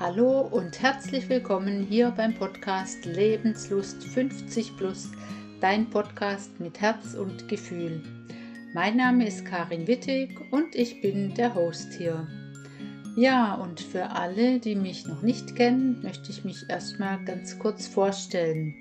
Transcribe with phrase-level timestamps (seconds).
[0.00, 5.10] Hallo und herzlich willkommen hier beim Podcast Lebenslust 50 Plus,
[5.60, 8.02] dein Podcast mit Herz und Gefühl.
[8.72, 12.26] Mein Name ist Karin Wittig und ich bin der Host hier.
[13.14, 17.86] Ja, und für alle, die mich noch nicht kennen, möchte ich mich erstmal ganz kurz
[17.86, 18.74] vorstellen.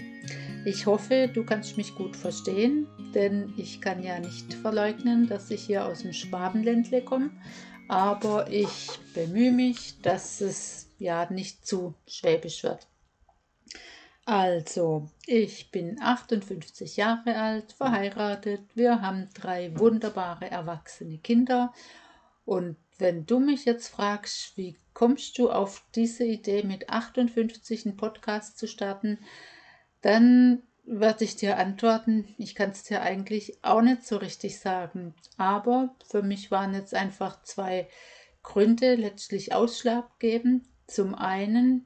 [0.63, 5.63] Ich hoffe, du kannst mich gut verstehen, denn ich kann ja nicht verleugnen, dass ich
[5.63, 7.29] hier aus dem Schwabenländle komme,
[7.89, 12.87] aber ich bemühe mich, dass es ja nicht zu schwäbisch wird.
[14.25, 21.73] Also, ich bin 58 Jahre alt, verheiratet, wir haben drei wunderbare erwachsene Kinder
[22.45, 27.97] und wenn du mich jetzt fragst, wie kommst du auf diese Idee mit 58 einen
[27.97, 29.17] Podcast zu starten,
[30.01, 35.13] dann werde ich dir antworten, ich kann es dir eigentlich auch nicht so richtig sagen.
[35.37, 37.87] Aber für mich waren jetzt einfach zwei
[38.41, 40.65] Gründe letztlich ausschlaggebend.
[40.87, 41.85] Zum einen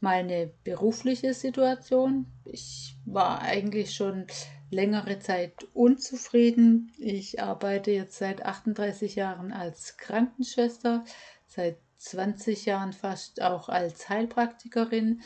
[0.00, 2.26] meine berufliche Situation.
[2.44, 4.26] Ich war eigentlich schon
[4.70, 6.92] längere Zeit unzufrieden.
[6.98, 11.04] Ich arbeite jetzt seit 38 Jahren als Krankenschwester,
[11.48, 15.22] seit 20 Jahren fast auch als Heilpraktikerin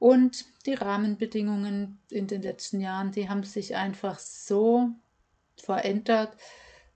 [0.00, 4.88] und die Rahmenbedingungen in den letzten Jahren, die haben sich einfach so
[5.56, 6.36] verändert,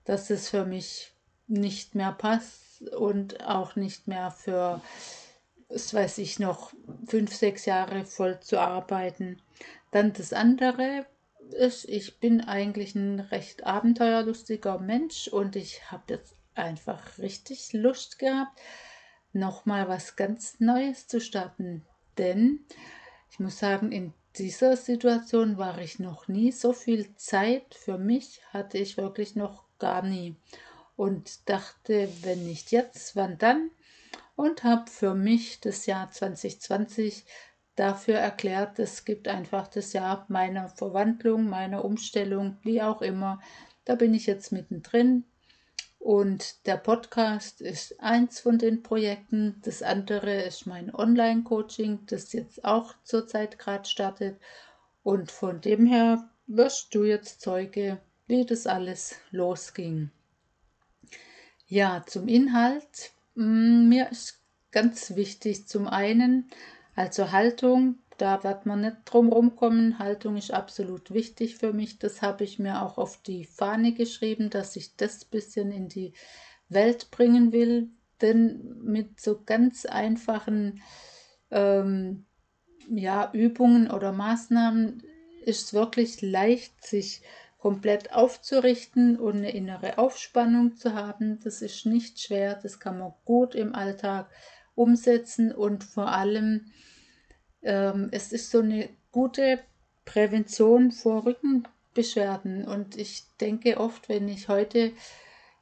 [0.03, 1.13] dass es für mich
[1.47, 4.81] nicht mehr passt und auch nicht mehr für
[5.69, 6.73] das weiß ich noch,
[7.07, 9.41] fünf, sechs Jahre voll zu arbeiten.
[9.91, 11.05] Dann das andere
[11.51, 18.19] ist, ich bin eigentlich ein recht abenteuerlustiger Mensch und ich habe jetzt einfach richtig Lust
[18.19, 18.59] gehabt,
[19.33, 21.85] nochmal was ganz Neues zu starten.
[22.17, 22.65] Denn
[23.29, 26.51] ich muss sagen, in dieser Situation war ich noch nie.
[26.51, 30.35] So viel Zeit für mich hatte ich wirklich noch gar nie.
[30.95, 33.71] Und dachte, wenn nicht jetzt, wann dann?
[34.35, 37.25] und habe für mich das Jahr 2020
[37.75, 43.41] dafür erklärt, es gibt einfach das Jahr meiner Verwandlung, meiner Umstellung, wie auch immer.
[43.85, 45.25] Da bin ich jetzt mittendrin.
[46.05, 49.59] Und der Podcast ist eins von den Projekten.
[49.63, 54.39] Das andere ist mein Online-Coaching, das jetzt auch zurzeit gerade startet.
[55.01, 60.11] Und von dem her wirst du jetzt Zeuge, wie das alles losging.
[61.65, 63.11] Ja, zum Inhalt.
[63.33, 64.39] Mm, mir ist
[64.71, 66.51] ganz wichtig zum einen,
[66.95, 69.99] also Haltung, da wird man nicht drum rumkommen.
[69.99, 71.99] Haltung ist absolut wichtig für mich.
[71.99, 76.13] Das habe ich mir auch auf die Fahne geschrieben, dass ich das bisschen in die
[76.69, 77.89] Welt bringen will.
[78.21, 80.81] Denn mit so ganz einfachen
[81.51, 82.25] ähm,
[82.89, 85.03] ja, Übungen oder Maßnahmen
[85.43, 87.21] ist es wirklich leicht, sich
[87.57, 91.39] komplett aufzurichten und eine innere Aufspannung zu haben.
[91.43, 94.29] Das ist nicht schwer, das kann man gut im Alltag
[94.75, 96.71] umsetzen und vor allem
[97.65, 99.59] ähm, es ist so eine gute
[100.05, 104.91] Prävention vor Rückenbeschwerden und ich denke oft, wenn ich heute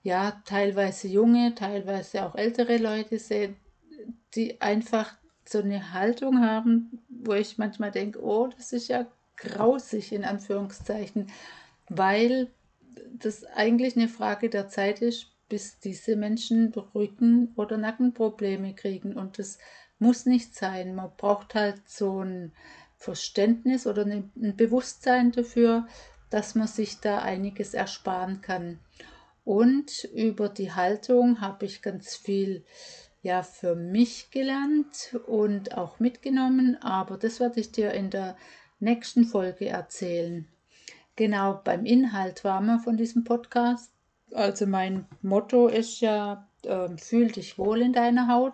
[0.04, 3.56] ja teilweise junge, teilweise auch ältere Leute sehe,
[4.36, 5.16] die einfach
[5.46, 9.06] so eine Haltung haben, wo ich manchmal denke, oh, das ist ja
[9.38, 11.28] grausig in Anführungszeichen
[11.90, 12.52] weil
[13.12, 19.14] das eigentlich eine Frage der Zeit ist, bis diese Menschen Rücken- oder Nackenprobleme kriegen.
[19.14, 19.60] Und das
[20.04, 20.94] muss nicht sein.
[20.94, 22.52] Man braucht halt so ein
[22.98, 25.88] Verständnis oder ein Bewusstsein dafür,
[26.30, 28.80] dass man sich da einiges ersparen kann.
[29.46, 32.64] Und über die Haltung habe ich ganz viel
[33.22, 38.36] ja für mich gelernt und auch mitgenommen, aber das werde ich dir in der
[38.80, 40.48] nächsten Folge erzählen.
[41.16, 43.92] Genau, beim Inhalt waren wir von diesem Podcast.
[44.34, 48.54] Also mein Motto ist ja, äh, fühl dich wohl in deiner Haut.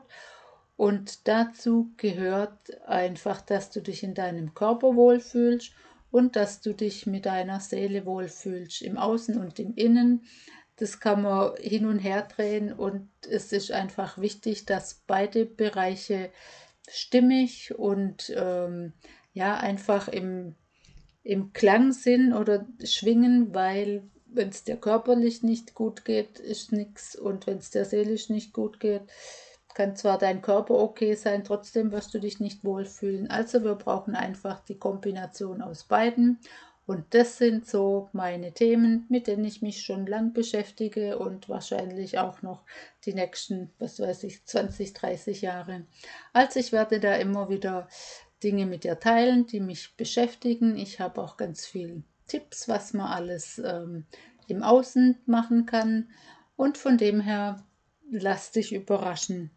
[0.80, 5.74] Und dazu gehört einfach, dass du dich in deinem Körper wohlfühlst
[6.10, 10.24] und dass du dich mit deiner Seele wohlfühlst, im Außen und im Innen.
[10.78, 16.30] Das kann man hin und her drehen und es ist einfach wichtig, dass beide Bereiche
[16.88, 18.94] stimmig und ähm,
[19.34, 20.56] ja einfach im
[21.24, 27.48] im Klangsinn oder Schwingen, weil wenn es dir körperlich nicht gut geht, ist nichts und
[27.48, 29.02] wenn es dir seelisch nicht gut geht,
[29.74, 33.30] kann zwar dein Körper okay sein, trotzdem wirst du dich nicht wohlfühlen.
[33.30, 36.40] Also wir brauchen einfach die Kombination aus beiden
[36.90, 42.18] und das sind so meine Themen, mit denen ich mich schon lang beschäftige und wahrscheinlich
[42.18, 42.64] auch noch
[43.06, 45.86] die nächsten, was weiß ich, 20, 30 Jahre.
[46.34, 47.88] Also ich werde da immer wieder
[48.42, 50.80] Dinge mit dir teilen, die mich beschäftigen.
[50.80, 54.06] Ich habe auch ganz viele Tipps, was man alles ähm,
[54.48, 56.10] im Außen machen kann.
[56.56, 57.64] Und von dem her
[58.12, 59.52] lass dich überraschen.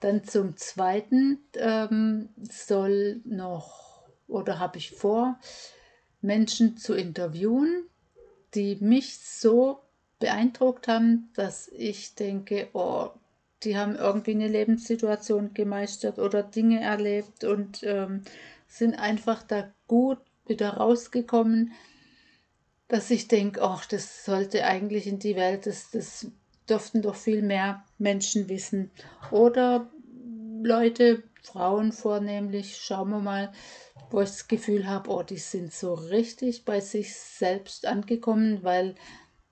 [0.00, 5.38] Dann zum Zweiten ähm, soll noch oder habe ich vor,
[6.20, 7.84] Menschen zu interviewen,
[8.54, 9.80] die mich so
[10.18, 13.10] beeindruckt haben, dass ich denke, oh,
[13.62, 18.22] die haben irgendwie eine Lebenssituation gemeistert oder Dinge erlebt und ähm,
[18.68, 21.72] sind einfach da gut wieder rausgekommen,
[22.88, 26.30] dass ich denke, ach, das sollte eigentlich in die Welt, das, das
[26.68, 28.90] dürften doch viel mehr Menschen wissen.
[29.30, 29.90] Oder
[30.62, 33.52] Leute, Frauen vornehmlich, schauen wir mal,
[34.10, 38.94] wo ich das Gefühl habe, oh, die sind so richtig bei sich selbst angekommen, weil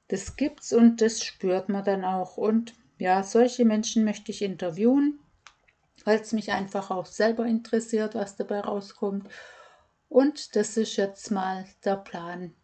[0.08, 2.36] das gibt's und das spürt man dann auch.
[2.36, 5.18] Und ja, solche Menschen möchte ich interviewen,
[6.04, 9.28] weil es mich einfach auch selber interessiert, was dabei rauskommt.
[10.08, 12.54] Und das ist jetzt mal der Plan.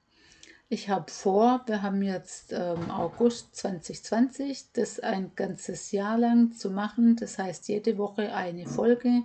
[0.73, 6.71] Ich habe vor, wir haben jetzt ähm, August 2020, das ein ganzes Jahr lang zu
[6.71, 7.17] machen.
[7.17, 9.25] Das heißt, jede Woche eine Folge.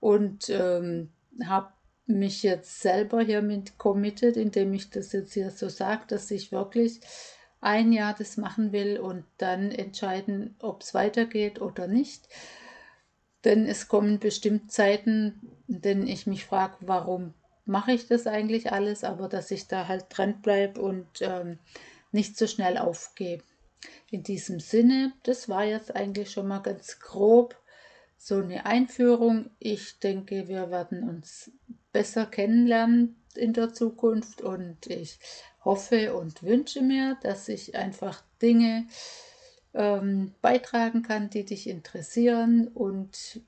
[0.00, 1.12] Und ähm,
[1.44, 1.72] habe
[2.06, 6.98] mich jetzt selber hiermit committed, indem ich das jetzt hier so sage, dass ich wirklich
[7.60, 12.28] ein Jahr das machen will und dann entscheiden, ob es weitergeht oder nicht.
[13.44, 17.32] Denn es kommen bestimmt Zeiten, in denen ich mich frage, warum
[17.64, 21.58] mache ich das eigentlich alles, aber dass ich da halt dran bleibe und ähm,
[22.12, 23.44] nicht so schnell aufgebe.
[24.10, 27.56] In diesem Sinne, das war jetzt eigentlich schon mal ganz grob
[28.16, 29.50] so eine Einführung.
[29.58, 31.50] Ich denke, wir werden uns
[31.92, 35.18] besser kennenlernen in der Zukunft und ich
[35.64, 38.86] hoffe und wünsche mir, dass ich einfach Dinge
[39.74, 43.40] ähm, beitragen kann, die dich interessieren und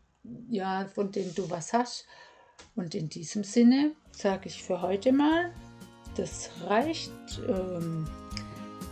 [0.49, 2.07] ja, von denen du was hast.
[2.75, 5.53] Und in diesem Sinne sage ich für heute mal,
[6.17, 7.13] das reicht.
[7.49, 8.07] Ähm,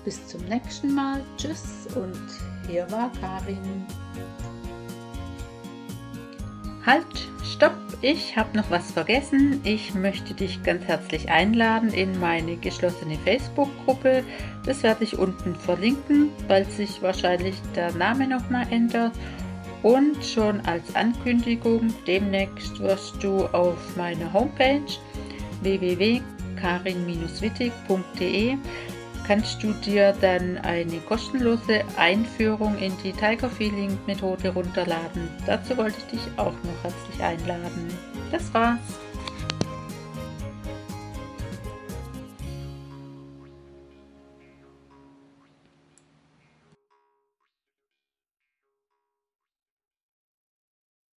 [0.05, 1.23] bis zum nächsten Mal.
[1.37, 2.29] Tschüss und
[2.69, 3.87] hier war Karin.
[6.85, 7.07] Halt,
[7.43, 9.61] stopp, ich habe noch was vergessen.
[9.65, 14.23] Ich möchte dich ganz herzlich einladen in meine geschlossene Facebook-Gruppe.
[14.67, 19.13] Das werde ich unten verlinken, weil sich wahrscheinlich der Name nochmal ändert.
[19.85, 24.81] Und schon als Ankündigung, demnächst wirst du auf meiner Homepage
[25.61, 28.57] www.karin-wittig.de
[29.27, 35.29] kannst du dir dann eine kostenlose Einführung in die Tiger Feeling Methode runterladen.
[35.47, 37.93] Dazu wollte ich dich auch noch herzlich einladen.
[38.31, 39.04] Das war's.